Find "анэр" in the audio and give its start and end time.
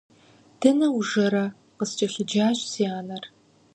2.97-3.23